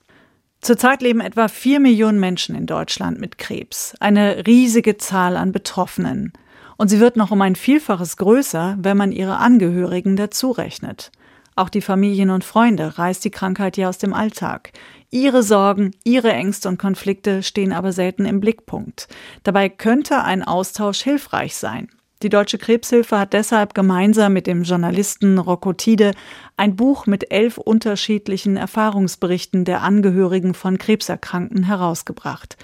Zurzeit 0.61 1.01
leben 1.01 1.21
etwa 1.21 1.49
vier 1.49 1.81
Millionen 1.81 2.21
Menschen 2.21 2.55
in 2.55 2.67
Deutschland 2.67 3.19
mit 3.19 3.39
Krebs, 3.39 3.95
eine 3.99 4.47
riesige 4.47 4.99
Zahl 4.99 5.37
an 5.37 5.53
Betroffenen. 5.53 6.33
Und 6.77 6.89
sie 6.89 7.01
wird 7.01 7.17
noch 7.17 7.31
um 7.31 7.41
ein 7.41 7.57
Vielfaches 7.57 8.17
größer, 8.19 8.77
wenn 8.79 8.97
man 8.97 9.13
ihre 9.13 9.39
Angehörigen 9.39 10.17
dazu 10.17 10.51
rechnet. 10.51 11.13
Auch 11.57 11.69
die 11.69 11.81
Familien 11.81 12.31
und 12.31 12.45
Freunde 12.45 12.99
reißt 12.99 13.25
die 13.25 13.31
Krankheit 13.31 13.77
ja 13.77 13.89
aus 13.89 13.99
dem 13.99 14.15
Alltag. 14.15 14.73
Ihre 15.11 15.43
Sorgen, 15.43 15.93
ihre 16.05 16.33
Ängste 16.33 16.69
und 16.69 16.79
Konflikte 16.79 17.43
stehen 17.43 17.73
aber 17.73 17.93
selten 17.93 18.25
im 18.25 18.41
Blickpunkt. 18.41 19.09
Dabei 19.43 19.69
könnte 19.69 20.23
ein 20.23 20.43
Austausch 20.43 21.03
hilfreich 21.03 21.57
sein. 21.57 21.89
Die 22.23 22.29
Deutsche 22.29 22.59
Krebshilfe 22.59 23.19
hat 23.19 23.33
deshalb 23.33 23.73
gemeinsam 23.73 24.35
mit 24.35 24.47
dem 24.47 24.65
Journalisten 24.65 25.39
Rocco 25.39 25.73
Tide 25.73 26.13
ein 26.59 26.77
Buch 26.77 27.07
mit 27.07 27.33
elf 27.33 27.57
unterschiedlichen 27.57 28.59
Erfahrungsberichten 28.59 29.65
der 29.65 29.81
Angehörigen 29.81 30.53
von 30.53 30.77
Krebserkrankten 30.77 31.63
herausgebracht. 31.63 32.59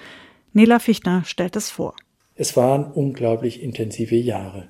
Nela 0.52 0.78
Fichtner 0.78 1.22
stellt 1.24 1.56
es 1.56 1.70
vor. 1.70 1.94
Es 2.34 2.54
waren 2.54 2.84
unglaublich 2.84 3.62
intensive 3.62 4.16
Jahre. 4.16 4.68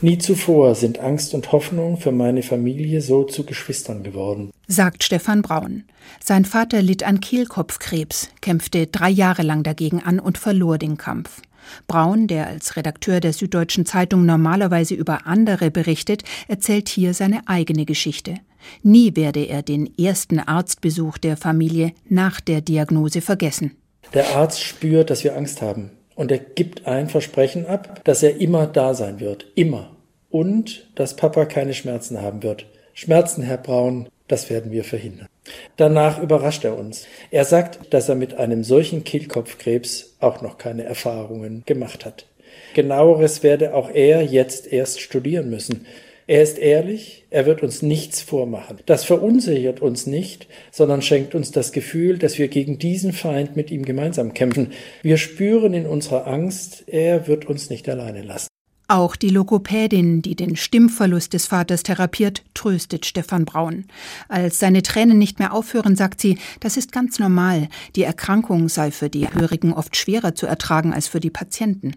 Nie 0.00 0.18
zuvor 0.18 0.74
sind 0.74 0.98
Angst 0.98 1.32
und 1.34 1.52
Hoffnung 1.52 1.96
für 1.98 2.12
meine 2.12 2.42
Familie 2.42 3.00
so 3.00 3.22
zu 3.22 3.44
Geschwistern 3.44 4.02
geworden, 4.02 4.50
sagt 4.66 5.04
Stefan 5.04 5.42
Braun. 5.42 5.84
Sein 6.22 6.44
Vater 6.44 6.82
litt 6.82 7.04
an 7.04 7.20
Kehlkopfkrebs, 7.20 8.30
kämpfte 8.40 8.88
drei 8.88 9.10
Jahre 9.10 9.42
lang 9.42 9.62
dagegen 9.62 10.02
an 10.02 10.18
und 10.18 10.38
verlor 10.38 10.78
den 10.78 10.96
Kampf. 10.96 11.40
Braun, 11.86 12.26
der 12.26 12.46
als 12.46 12.76
Redakteur 12.76 13.20
der 13.20 13.32
Süddeutschen 13.32 13.86
Zeitung 13.86 14.26
normalerweise 14.26 14.94
über 14.94 15.26
andere 15.26 15.70
berichtet, 15.70 16.22
erzählt 16.48 16.88
hier 16.88 17.14
seine 17.14 17.42
eigene 17.46 17.84
Geschichte. 17.84 18.34
Nie 18.82 19.14
werde 19.16 19.44
er 19.44 19.62
den 19.62 19.96
ersten 19.98 20.38
Arztbesuch 20.38 21.18
der 21.18 21.36
Familie 21.36 21.92
nach 22.08 22.40
der 22.40 22.60
Diagnose 22.60 23.20
vergessen. 23.20 23.72
Der 24.12 24.36
Arzt 24.36 24.62
spürt, 24.62 25.10
dass 25.10 25.24
wir 25.24 25.36
Angst 25.36 25.62
haben. 25.62 25.90
Und 26.14 26.30
er 26.30 26.38
gibt 26.38 26.86
ein 26.86 27.08
Versprechen 27.08 27.66
ab, 27.66 28.00
dass 28.04 28.22
er 28.22 28.40
immer 28.40 28.66
da 28.66 28.94
sein 28.94 29.20
wird. 29.20 29.46
Immer. 29.54 29.96
Und 30.30 30.88
dass 30.94 31.16
Papa 31.16 31.44
keine 31.44 31.74
Schmerzen 31.74 32.20
haben 32.20 32.42
wird. 32.42 32.66
Schmerzen, 32.92 33.42
Herr 33.42 33.58
Braun, 33.58 34.08
das 34.28 34.50
werden 34.50 34.72
wir 34.72 34.84
verhindern. 34.84 35.28
Danach 35.76 36.22
überrascht 36.22 36.64
er 36.64 36.78
uns. 36.78 37.06
Er 37.30 37.44
sagt, 37.44 37.92
dass 37.92 38.08
er 38.08 38.14
mit 38.14 38.34
einem 38.34 38.64
solchen 38.64 39.04
Kehlkopfkrebs 39.04 40.16
auch 40.20 40.40
noch 40.40 40.58
keine 40.58 40.84
Erfahrungen 40.84 41.62
gemacht 41.66 42.04
hat. 42.04 42.26
Genaueres 42.74 43.42
werde 43.42 43.74
auch 43.74 43.90
er 43.90 44.22
jetzt 44.22 44.72
erst 44.72 45.00
studieren 45.00 45.50
müssen. 45.50 45.86
Er 46.26 46.42
ist 46.42 46.58
ehrlich, 46.58 47.26
er 47.28 47.44
wird 47.44 47.62
uns 47.62 47.82
nichts 47.82 48.22
vormachen. 48.22 48.78
Das 48.86 49.04
verunsichert 49.04 49.82
uns 49.82 50.06
nicht, 50.06 50.46
sondern 50.70 51.02
schenkt 51.02 51.34
uns 51.34 51.50
das 51.50 51.70
Gefühl, 51.72 52.16
dass 52.16 52.38
wir 52.38 52.48
gegen 52.48 52.78
diesen 52.78 53.12
Feind 53.12 53.56
mit 53.56 53.70
ihm 53.70 53.84
gemeinsam 53.84 54.32
kämpfen. 54.32 54.72
Wir 55.02 55.18
spüren 55.18 55.74
in 55.74 55.84
unserer 55.84 56.26
Angst, 56.26 56.84
er 56.86 57.26
wird 57.26 57.44
uns 57.44 57.68
nicht 57.68 57.90
alleine 57.90 58.22
lassen. 58.22 58.48
Auch 58.86 59.16
die 59.16 59.30
Logopädin, 59.30 60.20
die 60.20 60.36
den 60.36 60.56
Stimmverlust 60.56 61.32
des 61.32 61.46
Vaters 61.46 61.84
therapiert, 61.84 62.42
tröstet 62.52 63.06
Stefan 63.06 63.46
Braun. 63.46 63.86
Als 64.28 64.58
seine 64.58 64.82
Tränen 64.82 65.16
nicht 65.16 65.38
mehr 65.38 65.54
aufhören, 65.54 65.96
sagt 65.96 66.20
sie, 66.20 66.38
das 66.60 66.76
ist 66.76 66.92
ganz 66.92 67.18
normal. 67.18 67.68
Die 67.96 68.02
Erkrankung 68.02 68.68
sei 68.68 68.90
für 68.90 69.08
die 69.08 69.26
Hörigen 69.32 69.72
oft 69.72 69.96
schwerer 69.96 70.34
zu 70.34 70.46
ertragen 70.46 70.92
als 70.92 71.08
für 71.08 71.20
die 71.20 71.30
Patienten. 71.30 71.92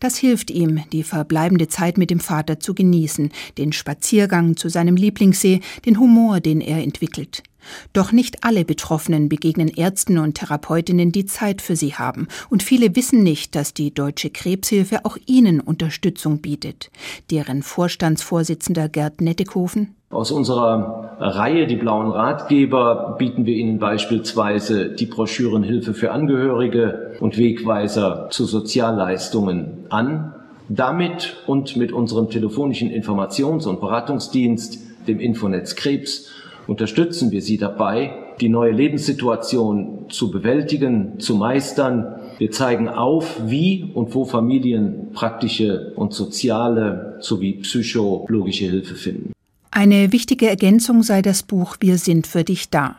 Das 0.00 0.16
hilft 0.16 0.50
ihm, 0.50 0.82
die 0.92 1.04
verbleibende 1.04 1.68
Zeit 1.68 1.96
mit 1.96 2.10
dem 2.10 2.20
Vater 2.20 2.58
zu 2.58 2.74
genießen, 2.74 3.30
den 3.58 3.72
Spaziergang 3.72 4.56
zu 4.56 4.68
seinem 4.68 4.96
Lieblingssee, 4.96 5.60
den 5.84 6.00
Humor, 6.00 6.40
den 6.40 6.60
er 6.60 6.82
entwickelt. 6.82 7.42
Doch 7.92 8.12
nicht 8.12 8.44
alle 8.44 8.64
Betroffenen 8.64 9.28
begegnen 9.28 9.68
Ärzten 9.68 10.18
und 10.18 10.34
Therapeutinnen, 10.34 11.12
die 11.12 11.26
Zeit 11.26 11.62
für 11.62 11.76
sie 11.76 11.94
haben. 11.94 12.28
Und 12.50 12.62
viele 12.62 12.96
wissen 12.96 13.22
nicht, 13.22 13.54
dass 13.54 13.74
die 13.74 13.92
Deutsche 13.92 14.30
Krebshilfe 14.30 15.04
auch 15.04 15.16
ihnen 15.26 15.60
Unterstützung 15.60 16.38
bietet. 16.38 16.90
Deren 17.30 17.62
Vorstandsvorsitzender 17.62 18.88
Gerd 18.88 19.20
Nettekofen 19.20 19.96
aus 20.08 20.30
unserer 20.30 21.16
Reihe 21.18 21.66
Die 21.66 21.76
blauen 21.76 22.10
Ratgeber 22.10 23.16
bieten 23.18 23.44
wir 23.44 23.54
Ihnen 23.54 23.78
beispielsweise 23.78 24.90
die 24.90 25.06
Broschüren 25.06 25.64
Hilfe 25.64 25.94
für 25.94 26.12
Angehörige 26.12 27.16
und 27.18 27.36
Wegweiser 27.36 28.28
zu 28.30 28.44
Sozialleistungen 28.44 29.86
an. 29.88 30.32
Damit 30.68 31.36
und 31.46 31.76
mit 31.76 31.92
unserem 31.92 32.30
telefonischen 32.30 32.90
Informations- 32.90 33.66
und 33.66 33.80
Beratungsdienst, 33.80 34.78
dem 35.06 35.20
Infonetz 35.20 35.74
Krebs, 35.74 36.30
unterstützen 36.66 37.30
wir 37.30 37.42
Sie 37.42 37.58
dabei, 37.58 38.12
die 38.40 38.48
neue 38.48 38.72
Lebenssituation 38.72 40.06
zu 40.08 40.30
bewältigen, 40.30 41.18
zu 41.18 41.36
meistern. 41.36 42.20
Wir 42.38 42.50
zeigen 42.50 42.88
auf, 42.88 43.40
wie 43.46 43.90
und 43.94 44.14
wo 44.14 44.24
Familien 44.24 45.08
praktische 45.12 45.92
und 45.96 46.12
soziale 46.12 47.16
sowie 47.20 47.54
psychologische 47.62 48.66
Hilfe 48.66 48.94
finden. 48.94 49.32
Eine 49.70 50.12
wichtige 50.12 50.48
Ergänzung 50.48 51.02
sei 51.02 51.22
das 51.22 51.42
Buch 51.42 51.76
Wir 51.80 51.98
sind 51.98 52.26
für 52.26 52.44
dich 52.44 52.70
da. 52.70 52.96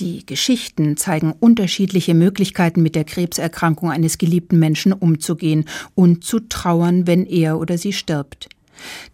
Die 0.00 0.26
Geschichten 0.26 0.96
zeigen 0.96 1.32
unterschiedliche 1.38 2.14
Möglichkeiten, 2.14 2.82
mit 2.82 2.94
der 2.94 3.04
Krebserkrankung 3.04 3.90
eines 3.90 4.18
geliebten 4.18 4.58
Menschen 4.58 4.92
umzugehen 4.92 5.66
und 5.94 6.24
zu 6.24 6.40
trauern, 6.40 7.06
wenn 7.06 7.26
er 7.26 7.58
oder 7.58 7.78
sie 7.78 7.92
stirbt. 7.92 8.48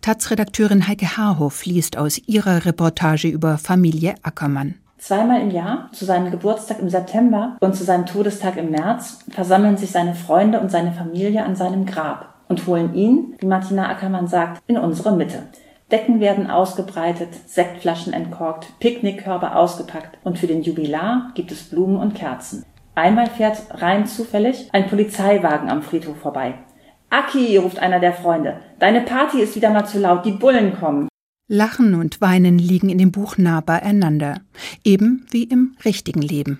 Taz-Redakteurin 0.00 0.86
Heike 0.86 1.16
Haarhoff 1.16 1.64
liest 1.64 1.96
aus 1.96 2.18
ihrer 2.26 2.64
Reportage 2.64 3.28
über 3.28 3.58
Familie 3.58 4.14
Ackermann. 4.22 4.74
Zweimal 4.98 5.40
im 5.42 5.50
Jahr, 5.50 5.90
zu 5.92 6.04
seinem 6.04 6.30
Geburtstag 6.30 6.80
im 6.80 6.88
September 6.88 7.56
und 7.60 7.76
zu 7.76 7.84
seinem 7.84 8.06
Todestag 8.06 8.56
im 8.56 8.70
März, 8.70 9.20
versammeln 9.30 9.76
sich 9.76 9.92
seine 9.92 10.14
Freunde 10.14 10.58
und 10.60 10.70
seine 10.70 10.92
Familie 10.92 11.44
an 11.44 11.54
seinem 11.54 11.86
Grab 11.86 12.34
und 12.48 12.66
holen 12.66 12.94
ihn, 12.94 13.34
wie 13.38 13.46
Martina 13.46 13.88
Ackermann 13.88 14.26
sagt, 14.26 14.60
in 14.66 14.76
unsere 14.76 15.14
Mitte. 15.14 15.44
Decken 15.90 16.20
werden 16.20 16.50
ausgebreitet, 16.50 17.28
Sektflaschen 17.46 18.12
entkorkt, 18.12 18.78
Picknickkörbe 18.80 19.54
ausgepackt 19.54 20.18
und 20.24 20.38
für 20.38 20.46
den 20.46 20.62
Jubilar 20.62 21.30
gibt 21.34 21.52
es 21.52 21.62
Blumen 21.62 21.96
und 21.96 22.14
Kerzen. 22.14 22.64
Einmal 22.94 23.28
fährt 23.28 23.62
rein 23.70 24.06
zufällig 24.06 24.68
ein 24.72 24.88
Polizeiwagen 24.88 25.70
am 25.70 25.82
Friedhof 25.82 26.18
vorbei. 26.18 26.54
Aki, 27.10 27.56
ruft 27.56 27.78
einer 27.78 28.00
der 28.00 28.12
Freunde, 28.12 28.60
deine 28.78 29.00
Party 29.00 29.40
ist 29.40 29.56
wieder 29.56 29.70
mal 29.70 29.86
zu 29.86 29.98
laut, 29.98 30.26
die 30.26 30.32
Bullen 30.32 30.78
kommen. 30.78 31.08
Lachen 31.50 31.94
und 31.94 32.20
Weinen 32.20 32.58
liegen 32.58 32.90
in 32.90 32.98
dem 32.98 33.10
Buch 33.10 33.38
nah 33.38 33.62
beieinander, 33.62 34.42
eben 34.84 35.26
wie 35.30 35.44
im 35.44 35.76
richtigen 35.84 36.20
Leben. 36.20 36.58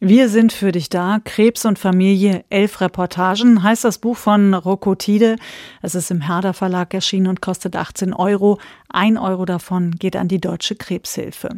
Wir 0.00 0.28
sind 0.28 0.52
für 0.52 0.72
dich 0.72 0.90
da. 0.90 1.20
Krebs 1.24 1.64
und 1.64 1.78
Familie, 1.78 2.44
elf 2.50 2.80
Reportagen, 2.80 3.62
heißt 3.62 3.84
das 3.84 3.98
Buch 3.98 4.16
von 4.16 4.52
Rocco 4.52 4.94
Tide. 4.94 5.36
Es 5.80 5.94
ist 5.94 6.10
im 6.10 6.20
Herder 6.20 6.52
Verlag 6.52 6.92
erschienen 6.92 7.28
und 7.28 7.40
kostet 7.40 7.76
18 7.76 8.12
Euro. 8.12 8.58
Ein 8.88 9.16
Euro 9.16 9.46
davon 9.46 9.92
geht 9.92 10.16
an 10.16 10.28
die 10.28 10.40
Deutsche 10.40 10.74
Krebshilfe. 10.74 11.48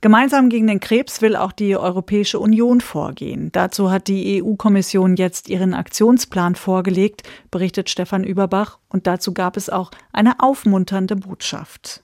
Gemeinsam 0.00 0.48
gegen 0.48 0.68
den 0.68 0.78
Krebs 0.78 1.22
will 1.22 1.34
auch 1.34 1.50
die 1.50 1.76
Europäische 1.76 2.38
Union 2.38 2.80
vorgehen. 2.80 3.50
Dazu 3.50 3.90
hat 3.90 4.06
die 4.06 4.40
EU-Kommission 4.40 5.16
jetzt 5.16 5.48
ihren 5.48 5.74
Aktionsplan 5.74 6.54
vorgelegt, 6.54 7.24
berichtet 7.50 7.90
Stefan 7.90 8.22
Überbach. 8.22 8.78
Und 8.88 9.08
dazu 9.08 9.34
gab 9.34 9.56
es 9.56 9.68
auch 9.68 9.90
eine 10.12 10.38
aufmunternde 10.38 11.16
Botschaft. 11.16 12.00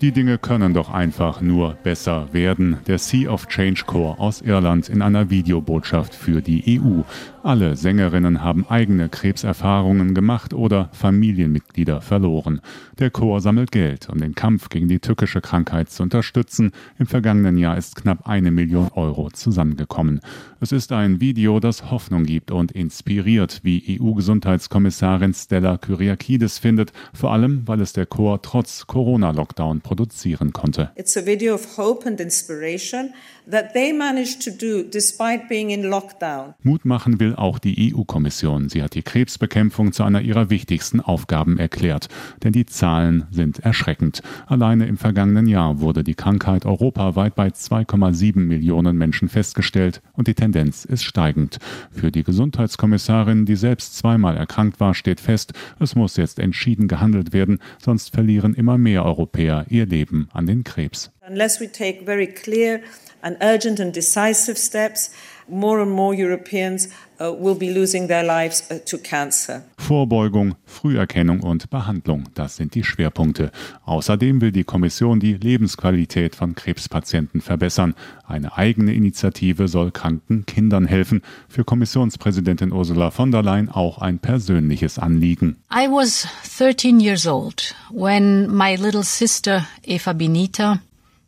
Die 0.00 0.12
Dinge 0.12 0.38
können 0.38 0.74
doch 0.74 0.90
einfach 0.90 1.40
nur 1.40 1.74
besser 1.82 2.28
werden. 2.32 2.78
Der 2.86 2.98
Sea 2.98 3.30
of 3.30 3.48
Change 3.48 3.82
Corps 3.84 4.20
aus 4.20 4.40
Irland 4.42 4.88
in 4.88 5.02
einer 5.02 5.28
Videobotschaft 5.28 6.14
für 6.14 6.40
die 6.40 6.80
EU. 6.80 7.02
Alle 7.48 7.76
Sängerinnen 7.76 8.42
haben 8.42 8.66
eigene 8.68 9.08
Krebserfahrungen 9.08 10.12
gemacht 10.12 10.52
oder 10.52 10.90
Familienmitglieder 10.92 12.02
verloren. 12.02 12.60
Der 12.98 13.08
Chor 13.08 13.40
sammelt 13.40 13.72
Geld, 13.72 14.10
um 14.10 14.20
den 14.20 14.34
Kampf 14.34 14.68
gegen 14.68 14.86
die 14.86 14.98
tückische 14.98 15.40
Krankheit 15.40 15.88
zu 15.88 16.02
unterstützen. 16.02 16.72
Im 16.98 17.06
vergangenen 17.06 17.56
Jahr 17.56 17.78
ist 17.78 17.96
knapp 17.96 18.28
eine 18.28 18.50
Million 18.50 18.90
Euro 18.92 19.30
zusammengekommen. 19.30 20.20
Es 20.60 20.72
ist 20.72 20.92
ein 20.92 21.22
Video, 21.22 21.58
das 21.58 21.90
Hoffnung 21.90 22.24
gibt 22.24 22.50
und 22.50 22.72
inspiriert, 22.72 23.60
wie 23.62 23.98
EU-Gesundheitskommissarin 23.98 25.32
Stella 25.32 25.78
Kyriakides 25.78 26.58
findet, 26.58 26.92
vor 27.14 27.32
allem 27.32 27.62
weil 27.64 27.80
es 27.80 27.94
der 27.94 28.04
Chor 28.04 28.42
trotz 28.42 28.86
Corona-Lockdown 28.86 29.80
produzieren 29.80 30.52
konnte. 30.52 30.90
It's 30.96 31.16
a 31.16 31.24
video 31.24 31.54
of 31.54 31.78
hope 31.78 32.06
and 32.06 32.20
inspiration 32.20 33.14
that 33.50 33.72
they 33.72 33.92
managed 33.92 34.42
to 34.44 34.50
do 34.50 34.82
despite 34.82 35.48
being 35.48 35.70
in 35.70 35.84
lockdown. 35.84 36.54
Mut 36.62 36.84
machen 36.84 37.18
will 37.18 37.37
auch 37.38 37.58
die 37.58 37.94
EU-Kommission. 37.94 38.68
Sie 38.68 38.82
hat 38.82 38.94
die 38.94 39.02
Krebsbekämpfung 39.02 39.92
zu 39.92 40.04
einer 40.04 40.20
ihrer 40.20 40.50
wichtigsten 40.50 41.00
Aufgaben 41.00 41.58
erklärt. 41.58 42.08
Denn 42.42 42.52
die 42.52 42.66
Zahlen 42.66 43.26
sind 43.30 43.60
erschreckend. 43.60 44.22
Alleine 44.46 44.86
im 44.86 44.96
vergangenen 44.96 45.46
Jahr 45.46 45.80
wurde 45.80 46.04
die 46.04 46.14
Krankheit 46.14 46.66
europaweit 46.66 47.34
bei 47.34 47.48
2,7 47.48 48.40
Millionen 48.40 48.96
Menschen 48.96 49.28
festgestellt 49.28 50.02
und 50.12 50.28
die 50.28 50.34
Tendenz 50.34 50.84
ist 50.84 51.04
steigend. 51.04 51.58
Für 51.90 52.10
die 52.10 52.24
Gesundheitskommissarin, 52.24 53.46
die 53.46 53.56
selbst 53.56 53.96
zweimal 53.96 54.36
erkrankt 54.36 54.80
war, 54.80 54.94
steht 54.94 55.20
fest, 55.20 55.52
es 55.80 55.94
muss 55.94 56.16
jetzt 56.16 56.38
entschieden 56.38 56.88
gehandelt 56.88 57.32
werden, 57.32 57.58
sonst 57.78 58.12
verlieren 58.12 58.54
immer 58.54 58.78
mehr 58.78 59.04
Europäer 59.04 59.66
ihr 59.68 59.86
Leben 59.86 60.28
an 60.32 60.46
den 60.46 60.64
Krebs. 60.64 61.10
Unless 61.28 61.60
we 61.60 61.70
take 61.70 62.04
very 62.04 62.26
clear 62.26 62.80
and 63.22 63.36
urgent 63.42 63.80
and 63.80 63.94
decisive 63.94 64.56
steps, 64.56 65.10
more 65.48 65.80
and 65.80 65.90
more 65.90 66.14
Europeans 66.14 66.88
uh, 67.20 67.32
will 67.32 67.54
be 67.54 67.72
losing 67.72 68.08
their 68.08 68.22
lives 68.22 68.70
uh, 68.70 68.78
to 68.84 68.98
cancer. 68.98 69.62
Vorbeugung, 69.76 70.54
Früherkennung 70.66 71.40
und 71.40 71.70
Behandlung, 71.70 72.24
das 72.34 72.56
sind 72.56 72.74
die 72.74 72.84
Schwerpunkte. 72.84 73.50
Außerdem 73.84 74.40
will 74.40 74.52
die 74.52 74.64
Kommission 74.64 75.20
die 75.20 75.34
Lebensqualität 75.34 76.36
von 76.36 76.54
Krebspatienten 76.54 77.40
verbessern. 77.40 77.94
Eine 78.26 78.56
eigene 78.56 78.92
Initiative 78.92 79.68
soll 79.68 79.90
kranken 79.90 80.46
Kindern 80.46 80.86
helfen. 80.86 81.22
Für 81.48 81.64
Kommissionspräsidentin 81.64 82.72
Ursula 82.72 83.10
von 83.10 83.30
der 83.30 83.42
Leyen 83.42 83.68
auch 83.70 83.98
ein 83.98 84.18
persönliches 84.18 84.98
Anliegen. 84.98 85.56
I 85.72 85.88
was 85.88 86.26
13 86.58 87.00
years 87.00 87.26
old 87.26 87.74
when 87.90 88.48
my 88.54 88.76
little 88.76 89.04
sister 89.04 89.66
Eva 89.84 90.12
Benita 90.12 90.80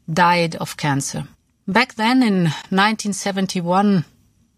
died 0.07 0.61
of 0.61 0.77
cancer. 0.77 1.27
Back 1.67 1.95
then 1.95 2.23
in 2.23 2.53
1971 2.71 3.63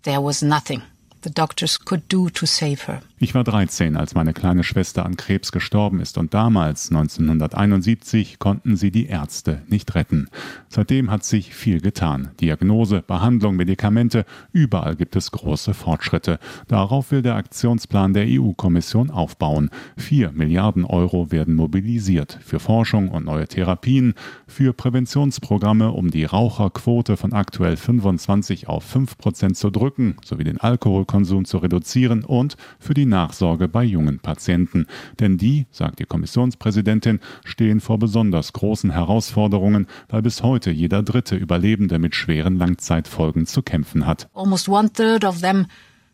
there 0.02 0.20
was 0.20 0.42
nothing 0.42 0.82
the 1.22 1.30
doctors 1.30 1.76
could 1.78 2.08
do 2.08 2.28
to 2.30 2.46
save 2.46 2.82
her. 2.82 3.00
Ich 3.22 3.36
war 3.36 3.44
13, 3.44 3.96
als 3.96 4.16
meine 4.16 4.32
kleine 4.32 4.64
Schwester 4.64 5.06
an 5.06 5.14
Krebs 5.14 5.52
gestorben 5.52 6.00
ist 6.00 6.18
und 6.18 6.34
damals, 6.34 6.90
1971, 6.90 8.40
konnten 8.40 8.74
sie 8.74 8.90
die 8.90 9.06
Ärzte 9.06 9.62
nicht 9.68 9.94
retten. 9.94 10.26
Seitdem 10.68 11.08
hat 11.08 11.22
sich 11.22 11.54
viel 11.54 11.80
getan. 11.80 12.32
Diagnose, 12.40 13.00
Behandlung, 13.00 13.54
Medikamente, 13.54 14.24
überall 14.50 14.96
gibt 14.96 15.14
es 15.14 15.30
große 15.30 15.72
Fortschritte. 15.72 16.40
Darauf 16.66 17.12
will 17.12 17.22
der 17.22 17.36
Aktionsplan 17.36 18.12
der 18.12 18.26
EU-Kommission 18.26 19.12
aufbauen. 19.12 19.70
Vier 19.96 20.32
Milliarden 20.32 20.84
Euro 20.84 21.30
werden 21.30 21.54
mobilisiert 21.54 22.40
für 22.44 22.58
Forschung 22.58 23.08
und 23.08 23.26
neue 23.26 23.46
Therapien, 23.46 24.14
für 24.48 24.72
Präventionsprogramme, 24.72 25.92
um 25.92 26.10
die 26.10 26.24
Raucherquote 26.24 27.16
von 27.16 27.34
aktuell 27.34 27.76
25 27.76 28.66
auf 28.66 28.82
5 28.82 29.16
Prozent 29.16 29.56
zu 29.56 29.70
drücken, 29.70 30.16
sowie 30.24 30.42
den 30.42 30.58
Alkoholkonsum 30.58 31.44
zu 31.44 31.58
reduzieren 31.58 32.24
und 32.24 32.56
für 32.80 32.94
die 32.94 33.11
Nachsorge 33.12 33.68
bei 33.68 33.84
jungen 33.84 34.18
Patienten. 34.18 34.86
Denn 35.20 35.38
die, 35.38 35.66
sagt 35.70 36.00
die 36.00 36.04
Kommissionspräsidentin, 36.04 37.20
stehen 37.44 37.80
vor 37.80 37.98
besonders 37.98 38.52
großen 38.52 38.90
Herausforderungen, 38.90 39.86
weil 40.08 40.22
bis 40.22 40.42
heute 40.42 40.72
jeder 40.72 41.04
dritte 41.04 41.36
Überlebende 41.36 42.00
mit 42.00 42.16
schweren 42.16 42.58
Langzeitfolgen 42.58 43.46
zu 43.46 43.62
kämpfen 43.62 44.06
hat. 44.06 44.28
Almost 44.34 44.68
one 44.68 44.92
third 44.92 45.24
of 45.24 45.40
them 45.40 45.66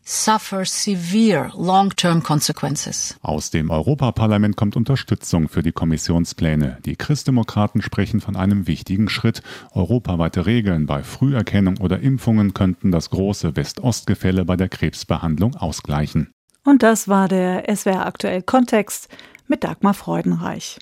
suffer 0.03 0.65
severe 0.65 1.51
long-term 1.55 2.23
consequences. 2.23 3.17
Aus 3.21 3.51
dem 3.51 3.69
Europaparlament 3.69 4.55
kommt 4.55 4.75
Unterstützung 4.75 5.49
für 5.49 5.61
die 5.61 5.71
Kommissionspläne. 5.71 6.79
Die 6.85 6.95
Christdemokraten 6.95 7.81
sprechen 7.81 8.19
von 8.19 8.35
einem 8.35 8.67
wichtigen 8.67 9.09
Schritt. 9.09 9.43
Europaweite 9.71 10.45
Regeln 10.45 10.87
bei 10.87 11.03
Früherkennung 11.03 11.77
oder 11.77 11.99
Impfungen 11.99 12.53
könnten 12.53 12.91
das 12.91 13.11
große 13.11 13.55
West-Ost-Gefälle 13.55 14.45
bei 14.45 14.55
der 14.55 14.69
Krebsbehandlung 14.69 15.55
ausgleichen. 15.55 16.31
Und 16.69 16.83
das 16.83 17.07
war 17.07 17.27
der 17.27 17.63
SWR 17.75 18.05
aktuell 18.05 18.43
Kontext 18.43 19.09
mit 19.47 19.63
Dagmar 19.63 19.95
Freudenreich. 19.95 20.77